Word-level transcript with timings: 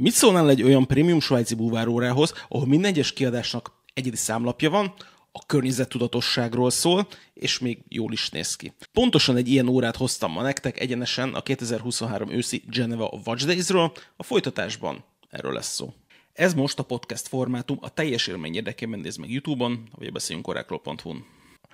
Mit 0.00 0.12
szólnál 0.12 0.50
egy 0.50 0.62
olyan 0.62 0.86
prémium 0.86 1.20
svájci 1.20 1.54
búvárórához, 1.54 2.34
ahol 2.48 2.66
minden 2.66 2.90
egyes 2.90 3.12
kiadásnak 3.12 3.72
egyedi 3.94 4.16
számlapja 4.16 4.70
van, 4.70 4.94
a 5.32 5.46
környezettudatosságról 5.46 6.70
szól, 6.70 7.08
és 7.34 7.58
még 7.58 7.78
jól 7.88 8.12
is 8.12 8.30
néz 8.30 8.56
ki. 8.56 8.72
Pontosan 8.92 9.36
egy 9.36 9.48
ilyen 9.48 9.68
órát 9.68 9.96
hoztam 9.96 10.32
ma 10.32 10.42
nektek 10.42 10.80
egyenesen 10.80 11.34
a 11.34 11.42
2023 11.42 12.30
őszi 12.30 12.62
Geneva 12.66 13.20
Watch 13.26 13.46
Days-ről, 13.46 13.92
a 14.16 14.22
folytatásban 14.22 15.04
erről 15.30 15.52
lesz 15.52 15.74
szó. 15.74 15.92
Ez 16.32 16.54
most 16.54 16.78
a 16.78 16.82
podcast 16.82 17.28
formátum, 17.28 17.78
a 17.80 17.88
teljes 17.88 18.26
élmény 18.26 18.54
érdekében 18.54 19.00
néz 19.00 19.16
meg 19.16 19.30
YouTube-on, 19.30 19.88
vagy 19.98 20.06
a 20.06 20.12
beszéljünkorákról.hu-n. 20.12 21.24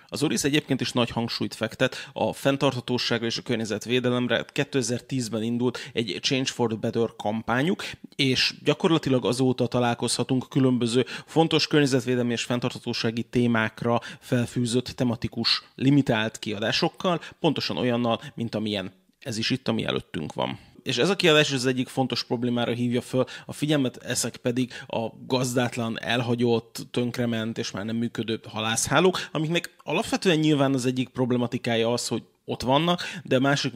Az 0.08 0.22
Oris 0.22 0.44
egyébként 0.44 0.80
is 0.80 0.92
nagy 0.92 1.10
hangsúlyt 1.10 1.54
fektet 1.54 2.10
a 2.12 2.32
fenntarthatóságra 2.32 3.26
és 3.26 3.38
a 3.38 3.42
környezetvédelemre. 3.42 4.44
2010-ben 4.54 5.42
indult 5.42 5.78
egy 5.92 6.18
Change 6.22 6.50
for 6.50 6.68
the 6.68 6.78
Better 6.78 7.08
kampányuk, 7.16 7.84
és 8.16 8.54
gyakorlatilag 8.64 9.24
azóta 9.24 9.66
találkozhatunk 9.66 10.48
különböző 10.48 11.04
fontos 11.26 11.66
környezetvédelmi 11.66 12.32
és 12.32 12.42
fenntarthatósági 12.42 13.22
témákra 13.22 14.00
felfűzött 14.20 14.86
tematikus 14.86 15.62
limitált 15.74 16.38
kiadásokkal, 16.38 17.20
pontosan 17.40 17.76
olyannal, 17.76 18.20
mint 18.34 18.54
amilyen 18.54 18.92
ez 19.18 19.38
is 19.38 19.50
itt, 19.50 19.68
ami 19.68 19.84
előttünk 19.84 20.32
van 20.32 20.58
és 20.86 20.98
ez 20.98 21.08
a 21.10 21.16
kiadás 21.16 21.52
az 21.52 21.66
egyik 21.66 21.88
fontos 21.88 22.24
problémára 22.24 22.72
hívja 22.72 23.00
föl, 23.00 23.24
a 23.46 23.52
figyelmet 23.52 23.96
ezek 23.96 24.36
pedig 24.36 24.72
a 24.86 25.08
gazdátlan, 25.26 26.00
elhagyott, 26.00 26.86
tönkrement 26.90 27.58
és 27.58 27.70
már 27.70 27.84
nem 27.84 27.96
működő 27.96 28.40
halászhálók, 28.48 29.28
amiknek 29.32 29.74
alapvetően 29.82 30.38
nyilván 30.38 30.74
az 30.74 30.86
egyik 30.86 31.08
problematikája 31.08 31.92
az, 31.92 32.08
hogy 32.08 32.22
ott 32.48 32.62
vannak, 32.62 33.02
de 33.24 33.38
másik 33.38 33.72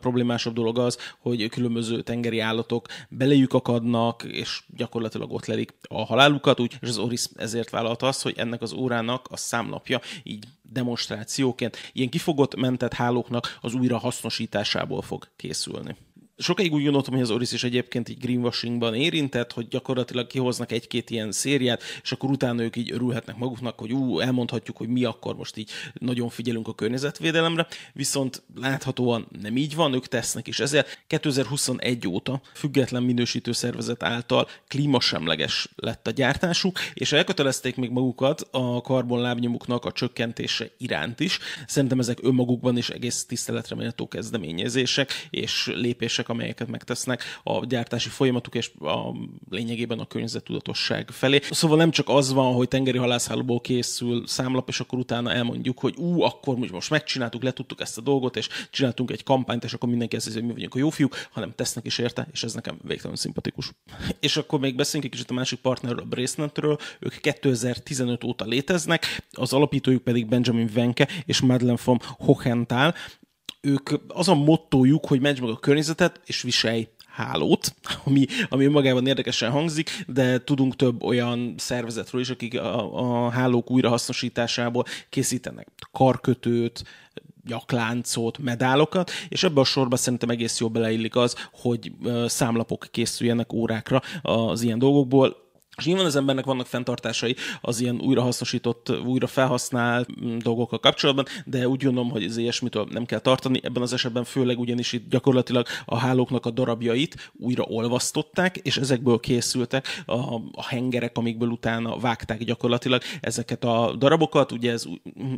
problémásabb 0.00 0.54
dolog 0.54 0.78
az, 0.78 0.98
hogy 1.18 1.48
különböző 1.48 2.02
tengeri 2.02 2.40
állatok 2.40 2.86
belejük 3.08 3.52
akadnak, 3.52 4.22
és 4.22 4.62
gyakorlatilag 4.76 5.32
ott 5.32 5.46
lelik 5.46 5.74
a 5.88 6.04
halálukat, 6.04 6.60
úgy, 6.60 6.76
és 6.80 6.88
az 6.88 6.98
Oris 6.98 7.24
ezért 7.36 7.70
vállalta 7.70 8.06
azt, 8.06 8.22
hogy 8.22 8.34
ennek 8.36 8.62
az 8.62 8.72
órának 8.72 9.26
a 9.30 9.36
számlapja 9.36 10.00
így 10.22 10.44
demonstrációként 10.62 11.76
ilyen 11.92 12.08
kifogott 12.08 12.56
mentett 12.56 12.92
hálóknak 12.92 13.58
az 13.60 13.74
újra 13.74 13.98
hasznosításából 13.98 15.02
fog 15.02 15.28
készülni 15.36 15.96
sokáig 16.38 16.72
úgy 16.72 16.82
gondoltam, 16.82 17.14
hogy 17.14 17.22
az 17.22 17.30
Oris 17.30 17.52
is 17.52 17.64
egyébként 17.64 18.08
így 18.08 18.18
greenwashingban 18.18 18.94
érintett, 18.94 19.52
hogy 19.52 19.68
gyakorlatilag 19.68 20.26
kihoznak 20.26 20.72
egy-két 20.72 21.10
ilyen 21.10 21.32
szériát, 21.32 21.82
és 22.02 22.12
akkor 22.12 22.30
utána 22.30 22.62
ők 22.62 22.76
így 22.76 22.92
örülhetnek 22.92 23.36
maguknak, 23.36 23.78
hogy 23.78 23.92
ú, 23.92 24.20
elmondhatjuk, 24.20 24.76
hogy 24.76 24.88
mi 24.88 25.04
akkor 25.04 25.36
most 25.36 25.56
így 25.56 25.70
nagyon 25.94 26.28
figyelünk 26.28 26.68
a 26.68 26.74
környezetvédelemre, 26.74 27.66
viszont 27.92 28.42
láthatóan 28.54 29.28
nem 29.40 29.56
így 29.56 29.74
van, 29.74 29.94
ők 29.94 30.06
tesznek 30.06 30.46
is. 30.46 30.60
Ezért 30.60 31.04
2021 31.06 32.08
óta 32.08 32.40
független 32.54 33.02
minősítő 33.02 33.52
szervezet 33.52 34.02
által 34.02 34.48
klímasemleges 34.68 35.68
lett 35.76 36.06
a 36.06 36.10
gyártásuk, 36.10 36.78
és 36.94 37.12
elkötelezték 37.12 37.76
még 37.76 37.90
magukat 37.90 38.48
a 38.50 38.80
karbonlábnyomuknak 38.80 39.84
a 39.84 39.92
csökkentése 39.92 40.70
iránt 40.78 41.20
is. 41.20 41.38
Szerintem 41.66 41.98
ezek 41.98 42.18
önmagukban 42.22 42.76
is 42.76 42.88
egész 42.88 43.24
tiszteletre 43.24 43.76
méltó 43.76 44.08
kezdeményezések 44.08 45.28
és 45.30 45.70
lépések 45.74 46.27
lépések, 46.28 46.38
amelyeket 46.38 46.68
megtesznek 46.68 47.22
a 47.42 47.66
gyártási 47.66 48.08
folyamatuk 48.08 48.54
és 48.54 48.70
a 48.80 49.14
lényegében 49.50 49.98
a 49.98 50.06
környezettudatosság 50.06 51.10
felé. 51.10 51.40
Szóval 51.50 51.76
nem 51.76 51.90
csak 51.90 52.08
az 52.08 52.32
van, 52.32 52.54
hogy 52.54 52.68
tengeri 52.68 52.98
halászhálóból 52.98 53.60
készül 53.60 54.26
számlap, 54.26 54.68
és 54.68 54.80
akkor 54.80 54.98
utána 54.98 55.32
elmondjuk, 55.32 55.78
hogy 55.78 55.94
ú, 55.96 56.22
akkor 56.22 56.56
most 56.56 56.90
megcsináltuk, 56.90 57.42
letudtuk 57.42 57.80
ezt 57.80 57.98
a 57.98 58.00
dolgot, 58.00 58.36
és 58.36 58.48
csináltunk 58.70 59.10
egy 59.10 59.22
kampányt, 59.22 59.64
és 59.64 59.72
akkor 59.72 59.88
mindenki 59.88 60.16
ezt 60.16 60.32
hogy 60.32 60.42
mi 60.42 60.52
vagyunk 60.52 60.74
a 60.74 60.78
jó 60.78 60.90
fiúk, 60.90 61.16
hanem 61.30 61.52
tesznek 61.54 61.86
is 61.86 61.98
érte, 61.98 62.28
és 62.32 62.42
ez 62.42 62.54
nekem 62.54 62.78
végtelenül 62.82 63.16
szimpatikus. 63.16 63.72
És 64.26 64.36
akkor 64.36 64.60
még 64.60 64.76
beszéljünk 64.76 65.12
egy 65.12 65.18
kicsit 65.18 65.30
a 65.30 65.38
másik 65.38 65.58
partnerről, 65.58 66.00
a 66.00 66.04
Braceletről. 66.04 66.78
Ők 67.00 67.20
2015 67.20 68.24
óta 68.24 68.44
léteznek, 68.44 69.22
az 69.32 69.52
alapítójuk 69.52 70.02
pedig 70.02 70.26
Benjamin 70.26 70.70
Venke 70.72 71.08
és 71.24 71.40
Madeleine 71.40 71.80
von 71.84 72.00
Hohenthal, 72.18 72.94
ők 73.60 73.90
az 74.08 74.28
a 74.28 74.34
mottójuk, 74.34 75.06
hogy 75.06 75.20
menj 75.20 75.40
meg 75.40 75.50
a 75.50 75.58
környezetet, 75.58 76.20
és 76.24 76.42
viselj 76.42 76.88
hálót, 77.06 77.74
ami, 78.04 78.26
ami 78.48 78.66
magában 78.66 79.06
érdekesen 79.06 79.50
hangzik, 79.50 80.04
de 80.06 80.44
tudunk 80.44 80.76
több 80.76 81.02
olyan 81.02 81.54
szervezetről 81.56 82.20
is, 82.20 82.30
akik 82.30 82.60
a, 82.60 83.24
a 83.24 83.30
hálók 83.30 83.70
újrahasznosításából 83.70 84.84
készítenek 85.08 85.68
karkötőt, 85.92 86.84
nyakláncot, 87.48 88.38
medálokat, 88.38 89.10
és 89.28 89.42
ebbe 89.42 89.60
a 89.60 89.64
sorba 89.64 89.96
szerintem 89.96 90.28
egész 90.28 90.60
jól 90.60 90.70
beleillik 90.70 91.16
az, 91.16 91.34
hogy 91.52 91.92
számlapok 92.26 92.86
készüljenek 92.90 93.52
órákra 93.52 94.02
az 94.22 94.62
ilyen 94.62 94.78
dolgokból 94.78 95.47
és 95.78 95.84
nyilván 95.84 96.04
az 96.04 96.16
embernek 96.16 96.44
vannak 96.44 96.66
fenntartásai 96.66 97.36
az 97.60 97.80
ilyen 97.80 98.00
újrahasznosított, 98.00 98.92
újra 99.04 99.26
felhasznált 99.26 100.24
mm, 100.24 100.38
dolgokkal 100.38 100.78
kapcsolatban, 100.78 101.24
de 101.44 101.68
úgy 101.68 101.84
gondolom, 101.84 102.10
hogy 102.10 102.24
ez 102.24 102.36
ilyesmitől 102.36 102.86
nem 102.90 103.04
kell 103.04 103.18
tartani. 103.18 103.60
Ebben 103.62 103.82
az 103.82 103.92
esetben 103.92 104.24
főleg 104.24 104.58
ugyanis 104.58 104.92
itt 104.92 105.10
gyakorlatilag 105.10 105.66
a 105.84 105.96
hálóknak 105.96 106.46
a 106.46 106.50
darabjait 106.50 107.32
újra 107.36 107.62
olvasztották, 107.62 108.56
és 108.56 108.76
ezekből 108.76 109.20
készültek 109.20 110.02
a, 110.06 110.34
a 110.52 110.66
hengerek, 110.66 111.16
amikből 111.16 111.48
utána 111.48 111.98
vágták 111.98 112.44
gyakorlatilag 112.44 113.02
ezeket 113.20 113.64
a 113.64 113.94
darabokat. 113.98 114.52
Ugye 114.52 114.72
ez, 114.72 114.84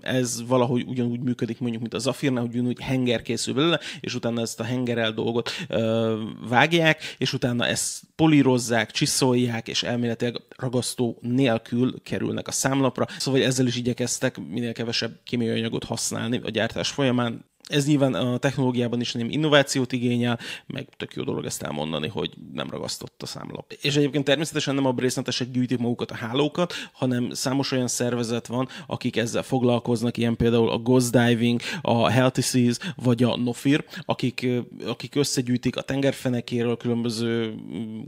ez 0.01 0.47
valahogy 0.47 0.85
ugyanúgy 0.87 1.21
működik 1.21 1.61
mondjuk, 1.61 1.83
mint 1.83 1.95
a 1.95 1.99
zafirnál, 1.99 2.43
hogy 2.43 2.53
ugyanúgy 2.53 2.81
henger 2.81 3.23
készül 3.23 3.55
belőle, 3.55 3.81
és 4.01 4.15
utána 4.15 4.41
ezt 4.41 4.61
a 4.61 4.65
hengerel 4.65 5.13
dolgot 5.13 5.51
ö, 5.69 6.23
vágják, 6.49 7.15
és 7.19 7.33
utána 7.33 7.67
ezt 7.67 8.03
polírozzák, 8.17 8.91
csiszolják, 8.91 9.69
és 9.69 9.83
elméletileg 9.83 10.30
ragasztó 10.57 11.19
nélkül 11.21 12.03
kerülnek 12.03 12.49
a 12.49 12.53
számlapra, 12.53 13.07
szóval 13.19 13.43
ezzel 13.43 13.67
is 13.67 13.77
igyekeztek 13.77 14.39
minél 14.39 14.73
kevesebb 14.73 15.21
kémiai 15.25 15.59
anyagot 15.59 15.85
használni 15.85 16.41
a 16.45 16.51
gyártás 16.51 16.91
folyamán, 16.91 17.50
ez 17.71 17.87
nyilván 17.87 18.15
a 18.15 18.39
technológiában 18.39 19.01
is 19.01 19.13
nem 19.13 19.31
innovációt 19.31 19.93
igényel, 19.93 20.39
meg 20.67 20.89
tök 20.97 21.15
jó 21.15 21.23
dolog 21.23 21.45
ezt 21.45 21.63
elmondani, 21.63 22.09
hogy 22.09 22.31
nem 22.53 22.71
ragasztott 22.71 23.23
a 23.23 23.27
számlap. 23.27 23.73
És 23.81 23.97
egyébként 23.97 24.25
természetesen 24.25 24.75
nem 24.75 24.87
a 24.87 24.93
brészletesek 24.93 25.51
gyűjtik 25.51 25.79
magukat 25.79 26.11
a 26.11 26.15
hálókat, 26.15 26.73
hanem 26.93 27.31
számos 27.31 27.73
olyan 27.73 27.89
szervezet 27.89 28.47
van, 28.47 28.69
akik 28.87 29.17
ezzel 29.17 29.43
foglalkoznak, 29.43 30.17
ilyen 30.17 30.37
például 30.37 30.71
a 30.71 30.79
Ghost 30.79 31.11
Diving, 31.13 31.61
a 31.83 32.09
Healthy 32.09 32.41
Seas, 32.41 32.77
vagy 32.97 33.23
a 33.23 33.37
Nofir, 33.37 33.85
akik, 34.05 34.47
akik 34.87 35.15
összegyűjtik 35.15 35.77
a 35.77 35.83
tengerfenekéről 35.83 36.77
különböző 36.77 37.55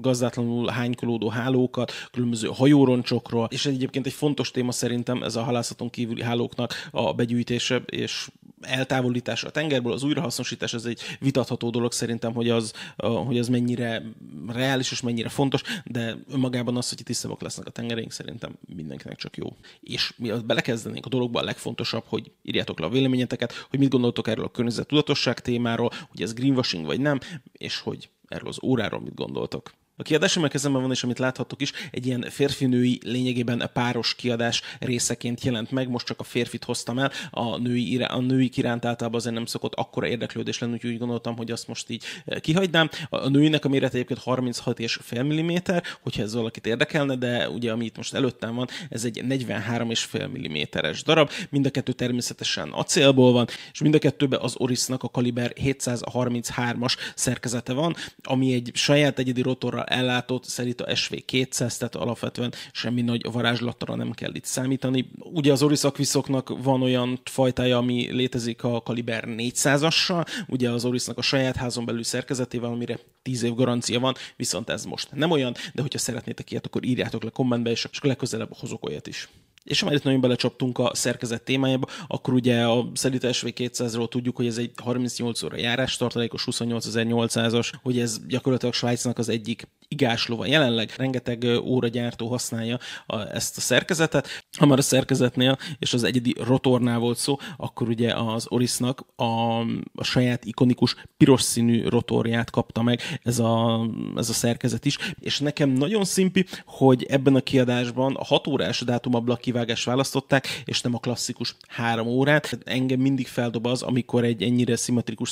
gazdátlanul 0.00 0.68
hánykolódó 0.68 1.28
hálókat, 1.28 1.92
különböző 2.10 2.48
hajóroncsokról, 2.52 3.48
és 3.50 3.66
egyébként 3.66 4.06
egy 4.06 4.12
fontos 4.12 4.50
téma 4.50 4.72
szerintem 4.72 5.22
ez 5.22 5.36
a 5.36 5.42
halászaton 5.42 5.90
kívüli 5.90 6.22
hálóknak 6.22 6.88
a 6.90 7.12
begyűjtése 7.12 7.82
és 7.86 8.28
eltávolítása 8.62 9.46
a 9.46 9.50
tengerből, 9.50 9.92
az 9.92 10.02
újrahasznosítás, 10.02 10.74
ez 10.74 10.84
egy 10.84 11.00
vitatható 11.20 11.70
dolog 11.70 11.92
szerintem, 11.92 12.34
hogy 12.34 12.50
az, 12.50 12.72
hogy 12.96 13.38
az 13.38 13.48
mennyire 13.48 14.02
reális 14.48 14.90
és 14.90 15.00
mennyire 15.00 15.28
fontos, 15.28 15.62
de 15.84 16.16
önmagában 16.30 16.76
az, 16.76 16.88
hogy 16.88 17.00
tisztabbak 17.04 17.42
lesznek 17.42 17.66
a 17.66 17.70
tengereink, 17.70 18.12
szerintem 18.12 18.58
mindenkinek 18.74 19.16
csak 19.16 19.36
jó. 19.36 19.56
És 19.80 20.12
mi 20.16 20.32
belekezdenénk 20.44 21.06
a 21.06 21.08
dologba, 21.08 21.40
a 21.40 21.44
legfontosabb, 21.44 22.04
hogy 22.06 22.30
írjátok 22.42 22.78
le 22.80 22.86
a 22.86 22.90
véleményeteket, 22.90 23.52
hogy 23.70 23.78
mit 23.78 23.90
gondoltok 23.90 24.28
erről 24.28 24.44
a 24.44 24.50
környezet 24.50 24.86
tudatosság 24.86 25.40
témáról, 25.40 25.90
hogy 26.10 26.22
ez 26.22 26.34
greenwashing 26.34 26.86
vagy 26.86 27.00
nem, 27.00 27.20
és 27.52 27.78
hogy 27.78 28.08
erről 28.28 28.48
az 28.48 28.58
óráról 28.62 29.00
mit 29.00 29.14
gondoltok. 29.14 29.72
A 30.02 30.04
kiadás, 30.04 30.36
ami 30.36 30.46
a 30.46 30.48
kezemben 30.48 30.82
van, 30.82 30.90
és 30.90 31.02
amit 31.02 31.18
láthattok 31.18 31.60
is, 31.60 31.72
egy 31.90 32.06
ilyen 32.06 32.26
férfinői, 32.30 33.00
lényegében 33.04 33.70
páros 33.72 34.14
kiadás 34.14 34.62
részeként 34.78 35.44
jelent 35.44 35.70
meg. 35.70 35.88
Most 35.88 36.06
csak 36.06 36.20
a 36.20 36.22
férfit 36.22 36.64
hoztam 36.64 36.98
el, 36.98 37.10
a 37.30 37.56
női, 37.56 38.02
a 38.02 38.20
női 38.20 38.50
iránt 38.54 38.84
általában 38.84 39.20
azért 39.20 39.34
nem 39.34 39.46
szokott 39.46 39.74
akkora 39.74 40.06
érdeklődés 40.06 40.58
lenni, 40.58 40.72
úgyhogy 40.72 40.90
úgy 40.90 40.98
gondoltam, 40.98 41.36
hogy 41.36 41.50
azt 41.50 41.68
most 41.68 41.90
így 41.90 42.04
eh, 42.24 42.40
kihagynám. 42.40 42.90
A 43.08 43.28
nőinek 43.28 43.64
a 43.64 43.68
mérete 43.68 43.94
egyébként 43.94 44.20
36 44.20 44.78
és 44.78 44.98
fél 45.02 45.22
mm, 45.22 45.56
hogyha 46.00 46.22
ez 46.22 46.34
valakit 46.34 46.66
érdekelne, 46.66 47.16
de 47.16 47.48
ugye 47.48 47.72
ami 47.72 47.84
itt 47.84 47.96
most 47.96 48.14
előttem 48.14 48.54
van, 48.54 48.68
ez 48.88 49.04
egy 49.04 49.24
43 49.24 49.90
és 49.90 50.02
fél 50.02 50.28
mm-es 50.28 51.02
darab. 51.02 51.30
Mind 51.50 51.66
a 51.66 51.70
kettő 51.70 51.92
természetesen 51.92 52.68
acélból 52.68 53.32
van, 53.32 53.46
és 53.72 53.80
mind 53.80 53.94
a 53.94 53.98
kettőben 53.98 54.40
az 54.40 54.54
Orisnak 54.56 55.02
a 55.02 55.08
kaliber 55.08 55.52
733-as 55.56 56.96
szerkezete 57.14 57.72
van, 57.72 57.96
ami 58.22 58.54
egy 58.54 58.70
saját 58.74 59.18
egyedi 59.18 59.42
rotorral 59.42 59.90
ellátott, 59.92 60.44
szerint 60.44 60.80
a 60.80 60.86
SV200, 60.86 61.76
tehát 61.76 61.94
alapvetően 61.94 62.52
semmi 62.72 63.02
nagy 63.02 63.32
varázslatra 63.32 63.94
nem 63.94 64.10
kell 64.10 64.34
itt 64.34 64.44
számítani. 64.44 65.10
Ugye 65.18 65.52
az 65.52 65.62
Oris 65.62 65.84
Aquiszoknak 65.84 66.62
van 66.62 66.82
olyan 66.82 67.20
fajtája, 67.24 67.76
ami 67.76 68.12
létezik 68.12 68.64
a 68.64 68.82
kaliber 68.82 69.24
400-assal, 69.26 70.26
ugye 70.48 70.70
az 70.70 70.84
Orisnak 70.84 71.18
a 71.18 71.22
saját 71.22 71.56
házon 71.56 71.84
belül 71.84 72.04
szerkezetével, 72.04 72.70
amire 72.70 72.98
10 73.22 73.42
év 73.42 73.54
garancia 73.54 74.00
van, 74.00 74.14
viszont 74.36 74.70
ez 74.70 74.84
most 74.84 75.08
nem 75.12 75.30
olyan, 75.30 75.54
de 75.74 75.82
hogyha 75.82 75.98
szeretnétek 75.98 76.50
ilyet, 76.50 76.66
akkor 76.66 76.84
írjátok 76.84 77.22
le 77.22 77.30
kommentbe, 77.30 77.70
és 77.70 77.88
legközelebb 78.02 78.56
hozok 78.56 78.86
olyat 78.86 79.06
is. 79.06 79.28
És 79.64 79.80
ha 79.80 79.86
már 79.86 79.94
itt 79.94 80.02
nagyon 80.02 80.20
belecsaptunk 80.20 80.78
a 80.78 80.90
szerkezet 80.94 81.42
témájába, 81.42 81.86
akkor 82.06 82.34
ugye 82.34 82.62
a 82.62 82.90
Szelita 82.94 83.28
SV200-ról 83.30 84.08
tudjuk, 84.08 84.36
hogy 84.36 84.46
ez 84.46 84.58
egy 84.58 84.72
38 84.82 85.42
óra 85.42 85.56
járás 85.56 85.96
tartalékos 85.96 86.44
28800-as, 86.50 87.72
hogy 87.82 87.98
ez 87.98 88.20
gyakorlatilag 88.26 88.74
Svájcnak 88.74 89.18
az 89.18 89.28
egyik 89.28 89.68
igásló 89.92 90.36
van 90.36 90.46
jelenleg, 90.46 90.92
rengeteg 90.96 91.44
óragyártó 91.62 92.28
használja 92.28 92.78
a, 93.06 93.18
ezt 93.18 93.56
a 93.56 93.60
szerkezetet. 93.60 94.28
Ha 94.58 94.66
már 94.66 94.78
a 94.78 94.82
szerkezetnél 94.82 95.58
és 95.78 95.92
az 95.92 96.04
egyedi 96.04 96.34
rotornál 96.44 96.98
volt 96.98 97.18
szó, 97.18 97.38
akkor 97.56 97.88
ugye 97.88 98.14
az 98.14 98.46
Orisnak 98.48 99.04
a, 99.16 99.60
a 99.94 100.04
saját 100.04 100.44
ikonikus 100.44 100.96
piros 101.16 101.42
színű 101.42 101.88
rotorját 101.88 102.50
kapta 102.50 102.82
meg 102.82 103.00
ez 103.22 103.38
a, 103.38 103.86
ez 104.16 104.28
a 104.28 104.32
szerkezet 104.32 104.84
is, 104.84 104.98
és 105.20 105.38
nekem 105.38 105.70
nagyon 105.70 106.04
szimpi, 106.04 106.46
hogy 106.66 107.04
ebben 107.04 107.34
a 107.34 107.40
kiadásban 107.40 108.14
a 108.14 108.24
6 108.24 108.46
órás 108.46 108.80
dátumablak 108.80 109.40
kivágást 109.40 109.84
választották, 109.84 110.62
és 110.64 110.80
nem 110.80 110.94
a 110.94 110.98
klasszikus 110.98 111.56
3 111.68 112.06
órát. 112.06 112.58
Engem 112.64 113.00
mindig 113.00 113.26
feldob 113.26 113.66
az, 113.66 113.82
amikor 113.82 114.24
egy 114.24 114.42
ennyire 114.42 114.76
szimmetrikus 114.76 115.30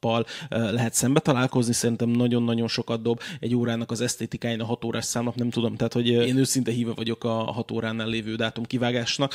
számlappal 0.00 0.26
lehet 0.48 0.94
szembe 0.94 1.20
találkozni, 1.20 1.72
szerintem 1.72 2.08
nagyon-nagyon 2.08 2.68
sokat 2.68 3.02
dob 3.02 3.20
egy 3.40 3.54
órának 3.54 3.90
az 3.90 4.00
esztétikáján 4.00 4.60
a 4.60 4.64
6 4.64 4.84
órás 4.84 5.04
számlap, 5.04 5.34
nem 5.34 5.50
tudom, 5.50 5.76
tehát 5.76 5.92
hogy 5.92 6.08
én 6.08 6.36
őszinte 6.36 6.70
híve 6.70 6.92
vagyok 6.92 7.24
a 7.24 7.32
6 7.32 7.70
óránál 7.70 8.08
lévő 8.08 8.34
dátum 8.34 8.64
kivágásnak 8.64 9.34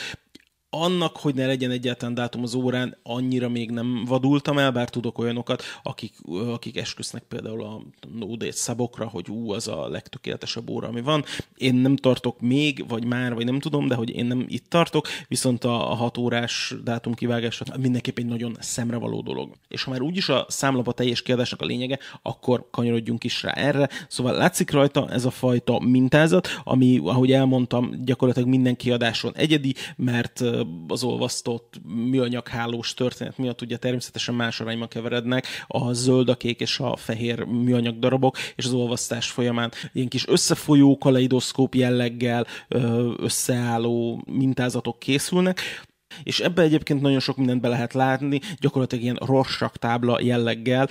annak, 0.74 1.18
hogy 1.18 1.36
ne 1.36 1.46
legyen 1.46 1.72
egyáltalán 1.72 2.14
dátum 2.14 2.44
az 2.44 2.54
órán, 2.54 2.98
annyira 3.04 3.50
még 3.50 3.72
nem 3.72 4.04
vadultam 4.08 4.58
el, 4.58 4.72
bár 4.72 4.90
tudok 4.90 5.18
olyanokat, 5.18 5.64
akik, 5.84 6.14
akik 6.52 6.78
esküsznek 6.78 7.24
például 7.24 7.64
a 7.64 7.82
no 8.20 8.28
szabokra, 8.50 9.08
hogy 9.08 9.30
ú, 9.30 9.52
az 9.52 9.68
a 9.68 9.88
legtökéletesebb 9.88 10.70
óra, 10.70 10.88
ami 10.88 11.02
van. 11.02 11.24
Én 11.58 11.76
nem 11.76 11.96
tartok 11.96 12.40
még, 12.40 12.88
vagy 12.88 13.06
már, 13.06 13.34
vagy 13.34 13.46
nem 13.46 13.60
tudom, 13.60 13.88
de 13.88 13.96
hogy 13.96 14.10
én 14.10 14.26
nem 14.26 14.46
itt 14.48 14.70
tartok, 14.70 15.08
viszont 15.28 15.64
a, 15.64 15.92
a 15.92 15.96
hat 15.96 16.18
órás 16.18 16.74
dátum 16.84 17.14
kivágása 17.14 17.66
mindenképp 17.80 18.18
egy 18.18 18.26
nagyon 18.26 18.58
szemrevaló 18.60 19.22
dolog. 19.22 19.52
És 19.68 19.84
ha 19.84 19.92
már 19.92 20.02
úgyis 20.02 20.30
a 20.30 20.46
számlap 20.50 20.94
teljes 20.94 21.22
kiadásnak 21.22 21.62
a 21.62 21.66
lényege, 21.66 22.00
akkor 22.22 22.68
kanyarodjunk 22.72 23.24
is 23.24 23.44
rá 23.44 23.52
erre. 23.52 23.90
Szóval 24.08 24.34
látszik 24.34 24.72
rajta 24.72 25.10
ez 25.10 25.26
a 25.26 25.32
fajta 25.32 25.80
mintázat, 25.80 26.48
ami, 26.64 27.02
ahogy 27.04 27.32
elmondtam, 27.32 27.92
gyakorlatilag 28.04 28.50
minden 28.50 28.76
kiadáson 28.76 29.34
egyedi, 29.36 29.76
mert 29.96 30.44
az 30.88 31.04
olvasztott 31.04 31.82
műanyaghálós 31.84 32.94
történet 32.94 33.38
miatt 33.38 33.62
ugye 33.62 33.78
természetesen 33.78 34.36
más 34.36 34.60
arányban 34.60 34.88
keverednek 34.88 35.48
a 35.68 35.94
zöld, 35.94 36.30
a 36.30 36.36
kék 36.36 36.60
és 36.60 36.80
a 36.80 36.96
fehér 36.96 37.44
műanyag 37.44 38.00
darabok, 38.00 38.38
és 38.56 38.66
az 38.66 38.74
olvasztás 38.74 39.30
folyamán 39.30 39.72
ilyen 39.94 40.08
kis 40.08 40.28
összefolyó 40.28 40.98
kaleidoszkóp 40.98 41.76
jelleggel 41.76 42.46
összeálló 43.18 44.24
mintázatok 44.26 45.00
készülnek, 45.00 45.62
és 46.24 46.40
ebbe 46.40 46.62
egyébként 46.62 47.02
nagyon 47.02 47.20
sok 47.20 47.38
mindent 47.38 47.62
be 47.62 47.68
lehet 47.68 47.94
látni, 47.94 48.40
gyakorlatilag 48.60 49.04
ilyen 49.04 49.20
rorsak 49.26 49.78
tábla 49.78 50.22
jelleggel, 50.22 50.90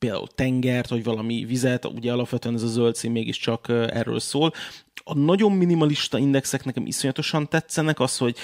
például 0.00 0.26
tengert, 0.34 0.88
vagy 0.88 1.04
valami 1.04 1.44
vizet, 1.44 1.84
ugye 1.84 2.12
alapvetően 2.12 2.54
ez 2.54 2.62
a 2.62 2.66
zöld 2.66 2.94
szín 2.94 3.10
mégiscsak 3.10 3.68
erről 3.68 4.20
szól, 4.20 4.52
a 5.04 5.14
nagyon 5.14 5.52
minimalista 5.52 6.18
indexek 6.18 6.64
nekem 6.64 6.86
iszonyatosan 6.86 7.48
tetszenek, 7.48 8.00
az, 8.00 8.16
hogy 8.16 8.36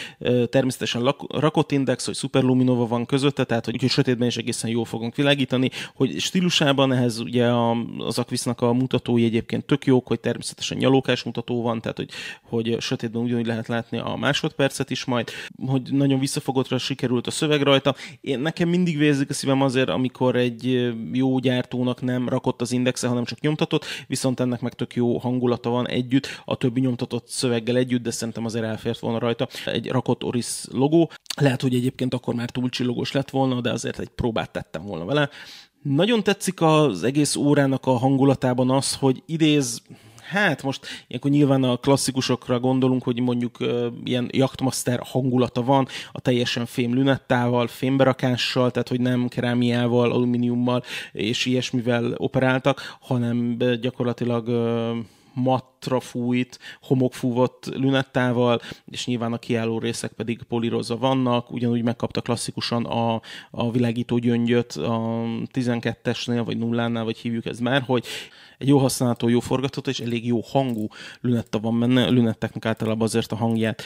természetesen 0.50 1.14
rakott 1.28 1.72
index, 1.72 2.06
hogy 2.06 2.14
superluminova 2.14 2.86
van 2.86 3.06
közötte, 3.06 3.44
tehát 3.44 3.64
hogy, 3.64 3.76
hogy 3.80 3.90
sötétben 3.90 4.28
is 4.28 4.36
egészen 4.36 4.70
jól 4.70 4.84
fogunk 4.84 5.14
világítani, 5.14 5.70
hogy 5.94 6.20
stílusában 6.20 6.92
ehhez 6.92 7.18
ugye 7.18 7.46
az 7.98 8.18
Aquisnak 8.18 8.60
a 8.60 8.72
mutatói 8.72 9.24
egyébként 9.24 9.64
tök 9.64 9.84
jók, 9.84 10.06
hogy 10.06 10.20
természetesen 10.20 10.76
nyalókás 10.76 11.22
mutató 11.22 11.62
van, 11.62 11.80
tehát 11.80 11.96
hogy, 11.96 12.10
hogy 12.42 12.76
sötétben 12.80 13.22
ugyanúgy 13.22 13.46
lehet 13.46 13.68
látni 13.68 13.98
a 13.98 14.16
másodpercet 14.16 14.90
is 14.90 15.04
majd, 15.04 15.30
hogy 15.66 15.82
nagyon 15.92 16.18
visszafogottra 16.18 16.78
sikerült 16.78 17.26
a 17.26 17.30
szöveg 17.30 17.62
rajta. 17.62 17.94
Én 18.20 18.40
nekem 18.40 18.68
mindig 18.68 18.98
vérzik 18.98 19.30
a 19.30 19.34
szívem 19.34 19.62
azért, 19.62 19.88
amikor 19.88 20.36
egy 20.36 20.92
jó 21.12 21.38
gyártónak 21.46 22.02
nem 22.02 22.28
rakott 22.28 22.60
az 22.60 22.72
indexe, 22.72 23.08
hanem 23.08 23.24
csak 23.24 23.40
nyomtatott, 23.40 23.84
viszont 24.06 24.40
ennek 24.40 24.60
meg 24.60 24.72
tök 24.72 24.94
jó 24.94 25.18
hangulata 25.18 25.70
van 25.70 25.88
együtt. 25.88 26.26
A 26.44 26.56
többi 26.56 26.80
nyomtatott 26.80 27.28
szöveggel 27.28 27.76
együtt, 27.76 28.02
de 28.02 28.10
szerintem 28.10 28.44
azért 28.44 28.64
elfért 28.64 28.98
volna 28.98 29.18
rajta 29.18 29.48
egy 29.64 29.88
rakott 29.88 30.24
Oris 30.24 30.64
logó. 30.70 31.10
Lehet, 31.36 31.62
hogy 31.62 31.74
egyébként 31.74 32.14
akkor 32.14 32.34
már 32.34 32.50
túl 32.50 32.68
csillogos 32.68 33.12
lett 33.12 33.30
volna, 33.30 33.60
de 33.60 33.70
azért 33.70 33.98
egy 33.98 34.08
próbát 34.08 34.50
tettem 34.50 34.84
volna 34.84 35.04
vele. 35.04 35.28
Nagyon 35.82 36.22
tetszik 36.22 36.60
az 36.60 37.02
egész 37.02 37.36
órának 37.36 37.86
a 37.86 37.98
hangulatában 37.98 38.70
az, 38.70 38.94
hogy 38.94 39.22
idéz 39.26 39.82
Hát 40.28 40.62
most 40.62 40.86
ilyenkor 41.06 41.30
nyilván 41.30 41.62
a 41.62 41.76
klasszikusokra 41.76 42.60
gondolunk, 42.60 43.02
hogy 43.02 43.20
mondjuk 43.20 43.60
uh, 43.60 43.86
ilyen 44.04 44.28
Yachtmaster 44.32 45.00
hangulata 45.02 45.62
van, 45.62 45.86
a 46.12 46.20
teljesen 46.20 46.66
fém 46.66 46.94
lünettával, 46.94 47.66
fémberakással, 47.66 48.70
tehát 48.70 48.88
hogy 48.88 49.00
nem 49.00 49.28
kerámiával, 49.28 50.12
alumíniummal 50.12 50.82
és 51.12 51.46
ilyesmivel 51.46 52.14
operáltak, 52.16 52.96
hanem 53.00 53.58
gyakorlatilag 53.80 54.48
uh, 54.48 54.96
mattra 55.76 56.00
fújt, 56.00 56.58
homokfúvott 56.82 57.66
lünettával, 57.74 58.60
és 58.90 59.06
nyilván 59.06 59.32
a 59.32 59.38
kiálló 59.38 59.78
részek 59.78 60.12
pedig 60.12 60.42
polírozva 60.42 60.96
vannak, 60.96 61.50
ugyanúgy 61.50 61.82
megkapta 61.82 62.20
klasszikusan 62.20 62.84
a, 62.84 63.20
a 63.50 63.70
világító 63.70 64.18
gyöngyöt 64.18 64.72
a 64.72 65.22
12-esnél, 65.52 66.42
vagy 66.44 66.58
nullánál, 66.58 67.04
vagy 67.04 67.18
hívjuk 67.18 67.46
ezt 67.46 67.60
már, 67.60 67.82
hogy 67.82 68.06
egy 68.58 68.68
jó 68.68 68.78
használható, 68.78 69.28
jó 69.28 69.40
forgatott 69.40 69.86
és 69.86 70.00
elég 70.00 70.26
jó 70.26 70.40
hangú 70.40 70.88
lünetta 71.20 71.58
van 71.58 71.80
benne. 71.80 72.08
Lünetteknek 72.08 72.66
általában 72.66 73.02
azért 73.02 73.32
a 73.32 73.36
hangját 73.36 73.82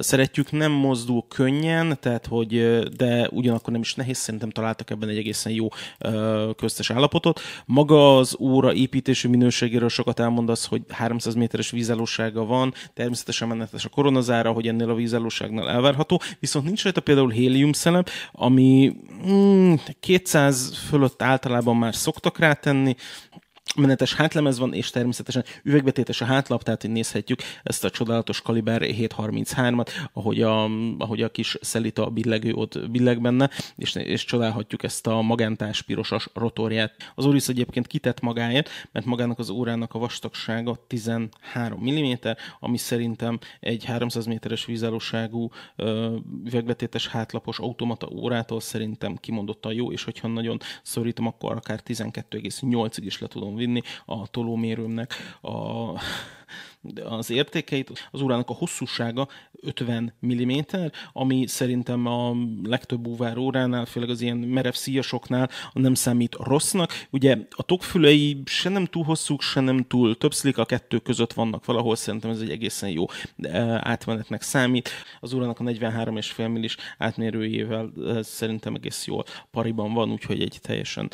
szeretjük, 0.00 0.50
nem 0.50 0.72
mozdul 0.72 1.24
könnyen, 1.28 1.98
tehát 2.00 2.26
hogy, 2.26 2.78
de 2.96 3.28
ugyanakkor 3.32 3.72
nem 3.72 3.80
is 3.80 3.94
nehéz, 3.94 4.18
szerintem 4.18 4.50
találtak 4.50 4.90
ebben 4.90 5.08
egy 5.08 5.16
egészen 5.16 5.52
jó 5.52 5.66
uh, 6.00 6.54
köztes 6.56 6.90
állapotot. 6.90 7.40
Maga 7.66 8.16
az 8.16 8.36
óra 8.40 8.72
építési 8.74 9.28
minőségéről 9.28 9.88
sokat 9.88 10.20
elmondasz, 10.20 10.66
hogy 10.66 10.82
300 10.88 11.27
méteres 11.34 11.70
vízállósága 11.70 12.44
van, 12.44 12.74
természetesen 12.94 13.48
mennetes 13.48 13.84
a 13.84 13.88
koronazára, 13.88 14.52
hogy 14.52 14.68
ennél 14.68 14.90
a 14.90 14.94
vízállóságnál 14.94 15.70
elvárható, 15.70 16.20
viszont 16.40 16.64
nincs 16.64 16.82
rajta 16.82 17.00
például 17.00 17.30
héliumszelem, 17.30 18.02
ami 18.32 18.96
mm, 19.28 19.74
200 20.00 20.78
fölött 20.88 21.22
általában 21.22 21.76
már 21.76 21.94
szoktak 21.94 22.38
rátenni, 22.38 22.94
menetes 23.76 24.14
hátlemez 24.14 24.58
van, 24.58 24.74
és 24.74 24.90
természetesen 24.90 25.44
üvegbetétes 25.62 26.20
a 26.20 26.24
hátlap, 26.24 26.62
tehát 26.62 26.80
hogy 26.80 26.90
nézhetjük 26.90 27.40
ezt 27.62 27.84
a 27.84 27.90
csodálatos 27.90 28.42
kaliber 28.42 28.82
733-at, 28.84 29.88
ahogy 30.12 30.42
a, 30.42 30.64
ahogy 30.98 31.22
a 31.22 31.30
kis 31.30 31.56
szelita 31.60 32.10
billegő 32.10 32.52
ott 32.52 32.90
billeg 32.90 33.20
benne, 33.20 33.50
és, 33.76 33.94
és 33.94 34.24
csodálhatjuk 34.24 34.82
ezt 34.82 35.06
a 35.06 35.20
magentás 35.20 35.82
pirosas 35.82 36.28
rotorját. 36.34 37.12
Az 37.14 37.26
Oris 37.26 37.48
egyébként 37.48 37.86
kitett 37.86 38.20
magáért, 38.20 38.70
mert 38.92 39.06
magának 39.06 39.38
az 39.38 39.50
órának 39.50 39.94
a 39.94 39.98
vastagsága 39.98 40.84
13 40.86 41.80
mm, 41.82 42.12
ami 42.60 42.76
szerintem 42.76 43.38
egy 43.60 43.84
300 43.84 44.26
méteres 44.26 44.64
vízállóságú 44.64 45.50
üvegbetétes 46.44 47.08
hátlapos 47.08 47.58
automata 47.58 48.08
órától 48.12 48.60
szerintem 48.60 49.16
kimondottan 49.16 49.72
jó, 49.72 49.92
és 49.92 50.04
hogyha 50.04 50.28
nagyon 50.28 50.58
szorítom, 50.82 51.26
akkor 51.26 51.52
akár 51.52 51.80
12,8-ig 51.86 53.02
is 53.02 53.20
le 53.20 53.26
tudom 53.26 53.57
vinni 53.58 53.82
a 54.06 54.28
tolómérőmnek 54.28 55.14
a 55.40 55.92
az 57.04 57.30
értékeit. 57.30 58.08
Az 58.10 58.20
órának 58.20 58.50
a 58.50 58.54
hosszúsága 58.54 59.28
50 59.60 60.14
mm, 60.26 60.58
ami 61.12 61.46
szerintem 61.46 62.06
a 62.06 62.34
legtöbb 62.62 63.00
búvár 63.00 63.36
óránál, 63.36 63.86
főleg 63.86 64.10
az 64.10 64.20
ilyen 64.20 64.36
merev 64.36 64.72
szíjasoknál 64.72 65.50
nem 65.72 65.94
számít 65.94 66.34
rossznak. 66.34 67.06
Ugye 67.10 67.36
a 67.50 67.62
tokfülei 67.62 68.42
se 68.44 68.68
nem 68.68 68.84
túl 68.84 69.04
hosszúk, 69.04 69.42
se 69.42 69.60
nem 69.60 69.84
túl 69.84 70.16
többszlik, 70.16 70.58
a 70.58 70.64
kettő 70.64 70.98
között 70.98 71.32
vannak 71.32 71.64
valahol, 71.64 71.96
szerintem 71.96 72.30
ez 72.30 72.40
egy 72.40 72.50
egészen 72.50 72.90
jó 72.90 73.04
átmenetnek 73.78 74.42
számít. 74.42 74.90
Az 75.20 75.32
órának 75.32 75.60
a 75.60 75.64
43,5 75.64 76.52
millis 76.52 76.76
átmérőjével 76.98 77.90
szerintem 78.20 78.74
egész 78.74 79.06
jól 79.06 79.24
pariban 79.50 79.92
van, 79.92 80.10
úgyhogy 80.10 80.42
egy 80.42 80.58
teljesen 80.62 81.10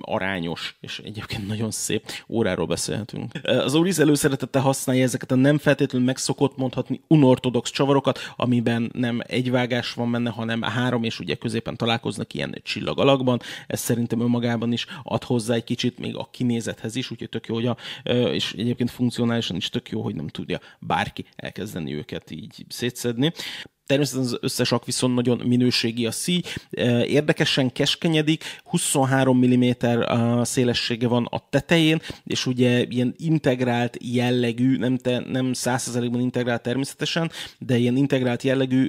arányos 0.00 0.76
és 0.80 0.98
egyébként 1.04 1.46
nagyon 1.46 1.70
szép 1.70 2.24
óráról 2.28 2.66
beszélhetünk. 2.66 3.32
Az 3.42 3.74
Oris 3.74 3.96
előszeretette 4.38 4.58
használja 4.58 5.02
ezeket 5.02 5.30
a 5.30 5.34
nem 5.34 5.58
feltétlenül 5.58 6.06
megszokott 6.06 6.56
mondhatni 6.56 7.00
unortodox 7.08 7.70
csavarokat, 7.70 8.18
amiben 8.36 8.90
nem 8.94 9.20
egy 9.26 9.50
vágás 9.50 9.92
van 9.92 10.10
benne, 10.10 10.30
hanem 10.30 10.62
három, 10.62 11.04
és 11.04 11.20
ugye 11.20 11.34
középen 11.34 11.76
találkoznak 11.76 12.34
ilyen 12.34 12.60
csillag 12.62 12.98
alakban. 12.98 13.40
Ez 13.66 13.80
szerintem 13.80 14.20
önmagában 14.20 14.72
is 14.72 14.86
ad 15.02 15.24
hozzá 15.24 15.54
egy 15.54 15.64
kicsit 15.64 15.98
még 15.98 16.16
a 16.16 16.28
kinézethez 16.30 16.96
is, 16.96 17.10
úgyhogy 17.10 17.28
tök 17.28 17.46
jó, 17.46 17.54
hogy 17.54 17.66
a, 17.66 17.76
és 18.32 18.52
egyébként 18.52 18.90
funkcionálisan 18.90 19.56
is 19.56 19.68
tök 19.68 19.90
jó, 19.90 20.02
hogy 20.02 20.14
nem 20.14 20.28
tudja 20.28 20.60
bárki 20.78 21.24
elkezdeni 21.36 21.94
őket 21.94 22.30
így 22.30 22.64
szétszedni. 22.68 23.32
Természetesen 23.88 24.32
az 24.32 24.38
összes 24.40 24.72
akviszon 24.72 25.10
nagyon 25.10 25.38
minőségi 25.38 26.06
a 26.06 26.10
szíj, 26.10 26.40
érdekesen 27.06 27.72
keskenyedik, 27.72 28.44
23 28.64 29.46
mm 29.46 29.70
szélessége 30.42 31.08
van 31.08 31.24
a 31.30 31.48
tetején, 31.50 32.00
és 32.24 32.46
ugye 32.46 32.84
ilyen 32.88 33.14
integrált 33.16 33.96
jellegű, 34.00 34.76
nem, 34.76 34.96
te, 34.96 35.18
nem 35.18 35.50
100%-ban 35.54 36.20
integrált 36.20 36.62
természetesen, 36.62 37.30
de 37.58 37.76
ilyen 37.76 37.96
integrált 37.96 38.42
jellegű, 38.42 38.86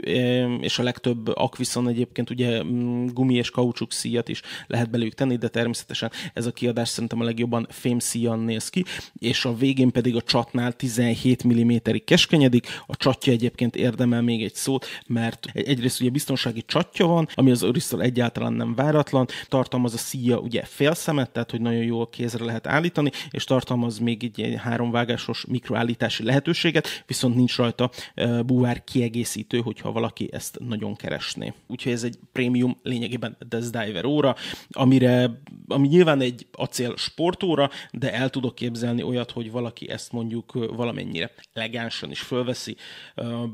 és 0.61 0.79
a 0.79 0.83
legtöbb 0.83 1.27
akviszon 1.27 1.87
egyébként 1.87 2.29
ugye 2.29 2.63
mm, 2.63 3.07
gumi 3.07 3.35
és 3.35 3.49
kaucsuk 3.49 3.91
szíjat 3.91 4.29
is 4.29 4.41
lehet 4.67 4.89
belőlük 4.89 5.13
tenni, 5.13 5.35
de 5.35 5.47
természetesen 5.47 6.11
ez 6.33 6.45
a 6.45 6.51
kiadás 6.51 6.89
szerintem 6.89 7.21
a 7.21 7.23
legjobban 7.23 7.67
fémszíjan 7.69 8.39
néz 8.39 8.69
ki, 8.69 8.85
és 9.19 9.45
a 9.45 9.55
végén 9.55 9.91
pedig 9.91 10.15
a 10.15 10.21
csatnál 10.21 10.73
17 10.73 11.47
mm-ig 11.47 12.03
keskenyedik, 12.03 12.67
a 12.87 12.95
csatja 12.95 13.33
egyébként 13.33 13.75
érdemel 13.75 14.21
még 14.21 14.43
egy 14.43 14.55
szót, 14.55 14.87
mert 15.07 15.47
egyrészt 15.53 16.01
ugye 16.01 16.09
biztonsági 16.09 16.63
csatja 16.67 17.05
van, 17.05 17.27
ami 17.33 17.51
az 17.51 17.63
Orisztól 17.63 18.01
egyáltalán 18.01 18.53
nem 18.53 18.75
váratlan, 18.75 19.27
tartalmaz 19.47 19.93
a 19.93 19.97
szíja 19.97 20.39
ugye 20.39 20.63
félszemet, 20.63 21.31
tehát 21.31 21.51
hogy 21.51 21.61
nagyon 21.61 21.83
jól 21.83 22.09
kézre 22.09 22.45
lehet 22.45 22.67
állítani, 22.67 23.11
és 23.29 23.43
tartalmaz 23.43 23.97
még 23.97 24.23
egy 24.23 24.55
háromvágásos 24.57 25.45
mikroállítási 25.45 26.23
lehetőséget, 26.23 27.03
viszont 27.07 27.35
nincs 27.35 27.55
rajta 27.55 27.89
búvár 28.45 28.83
kiegészítő, 28.83 29.59
hogyha 29.59 29.91
valaki 29.91 30.29
ezt 30.31 30.59
nagyon 30.59 30.95
keresné. 30.95 31.53
Úgyhogy 31.67 31.91
ez 31.91 32.03
egy 32.03 32.19
prémium 32.31 32.77
lényegében 32.83 33.37
Death 33.49 33.67
Diver 33.67 34.05
óra, 34.05 34.35
amire, 34.69 35.41
ami 35.67 35.87
nyilván 35.87 36.21
egy 36.21 36.47
acél 36.51 36.97
sportóra, 36.97 37.69
de 37.91 38.13
el 38.13 38.29
tudok 38.29 38.55
képzelni 38.55 39.03
olyat, 39.03 39.31
hogy 39.31 39.51
valaki 39.51 39.89
ezt 39.89 40.11
mondjuk 40.11 40.53
valamennyire 40.75 41.31
elegánsan 41.53 42.11
is 42.11 42.19
fölveszi, 42.19 42.75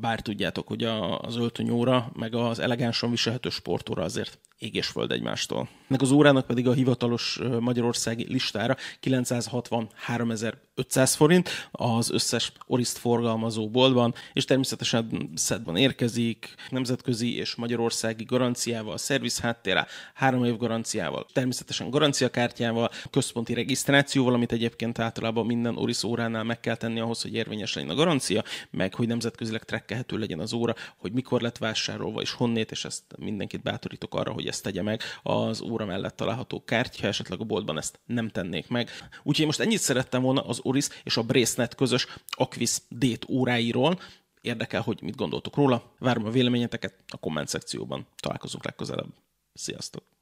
bár 0.01 0.21
tudjátok, 0.21 0.67
hogy 0.67 0.83
az 1.25 1.36
öltönyóra, 1.36 2.12
meg 2.13 2.36
az 2.36 2.60
elegánsan 2.60 3.10
viselhető 3.10 3.50
sportóra 3.50 4.03
azért 4.03 4.39
ég 4.58 4.75
és 4.75 4.88
föld 4.88 5.12
egymástól. 5.12 5.70
Ennek 5.87 6.01
az 6.01 6.11
órának 6.11 6.47
pedig 6.47 6.67
a 6.67 6.73
hivatalos 6.73 7.39
magyarországi 7.59 8.25
listára 8.29 8.75
963.500 9.03 11.13
forint 11.15 11.49
az 11.71 12.11
összes 12.11 12.51
Oriszt 12.67 12.97
forgalmazó 12.97 13.69
boltban, 13.69 14.13
és 14.33 14.45
természetesen 14.45 15.31
szedban 15.35 15.75
érkezik, 15.75 16.55
nemzetközi 16.69 17.37
és 17.37 17.55
magyarországi 17.55 18.23
garanciával, 18.23 18.97
szerviz 18.97 19.39
háttérrel, 19.39 19.87
három 20.13 20.43
év 20.43 20.57
garanciával, 20.57 21.25
természetesen 21.33 21.89
garanciakártyával, 21.89 22.89
központi 23.09 23.53
regisztrációval, 23.53 24.33
amit 24.33 24.51
egyébként 24.51 24.99
általában 24.99 25.45
minden 25.45 25.77
Oris 25.77 26.03
óránál 26.03 26.43
meg 26.43 26.59
kell 26.59 26.75
tenni 26.75 26.99
ahhoz, 26.99 27.21
hogy 27.21 27.33
érvényes 27.33 27.73
legyen 27.73 27.89
a 27.89 27.95
garancia, 27.95 28.43
meg 28.69 28.93
hogy 28.93 29.07
nemzetközileg 29.07 29.63
trekkelhető 29.63 30.17
legyen 30.17 30.39
az 30.39 30.53
óra, 30.53 30.75
hogy 30.97 31.11
mikor 31.11 31.41
lett 31.41 31.57
vásárolva 31.57 32.21
és 32.21 32.31
honnét, 32.31 32.71
és 32.71 32.85
ezt 32.85 33.03
mindenkit 33.17 33.61
bátorítok 33.61 34.15
arra, 34.15 34.31
hogy 34.31 34.47
ezt 34.47 34.63
tegye 34.63 34.81
meg 34.81 35.01
az 35.23 35.61
óra 35.61 35.75
mellett 35.84 36.15
található 36.15 36.63
kártya, 36.63 37.08
esetleg 37.08 37.39
a 37.39 37.44
boltban 37.44 37.77
ezt 37.77 38.00
nem 38.05 38.29
tennék 38.29 38.67
meg. 38.67 38.89
Úgyhogy 39.24 39.46
most 39.46 39.60
ennyit 39.60 39.79
szerettem 39.79 40.22
volna 40.22 40.41
az 40.41 40.60
Oris 40.63 40.88
és 41.03 41.17
a 41.17 41.24
Bracenet 41.24 41.75
közös 41.75 42.08
Aquis 42.29 42.77
Date 42.89 43.27
óráiról. 43.29 44.00
Érdekel, 44.41 44.82
hogy 44.82 45.01
mit 45.01 45.15
gondoltok 45.15 45.55
róla. 45.55 45.94
Várom 46.00 46.25
a 46.25 46.29
véleményeteket 46.29 47.03
a 47.08 47.17
komment 47.17 47.48
szekcióban. 47.48 48.08
Találkozunk 48.15 48.63
legközelebb. 48.63 49.13
Sziasztok! 49.53 50.14